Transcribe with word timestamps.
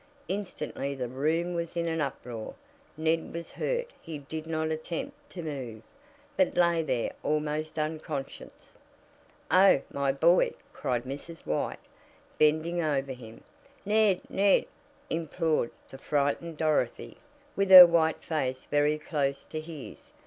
Instantly 0.27 0.95
the 0.95 1.07
room 1.07 1.53
was 1.53 1.77
in 1.77 1.87
an 1.87 2.01
uproar. 2.01 2.55
Ned 2.97 3.31
was 3.31 3.51
hurt 3.51 3.91
he 4.01 4.17
did 4.17 4.47
not 4.47 4.71
attempt 4.71 5.29
to 5.29 5.43
move, 5.43 5.83
but 6.35 6.55
lay 6.57 6.81
there 6.81 7.13
almost 7.21 7.77
unconscious. 7.77 8.75
"Oh, 9.51 9.83
my 9.93 10.11
boy!" 10.11 10.53
cried 10.73 11.03
Mrs. 11.03 11.45
White, 11.45 11.77
bending 12.39 12.81
over 12.81 13.11
him. 13.11 13.43
"Ned! 13.85 14.21
Ned!" 14.27 14.65
implored 15.11 15.69
the 15.87 15.99
frightened 15.99 16.57
Dorothy, 16.57 17.17
with 17.55 17.69
her 17.69 17.85
white 17.85 18.23
face 18.23 18.65
very 18.65 18.97
close 18.97 19.45
to 19.45 19.61
his. 19.61 20.13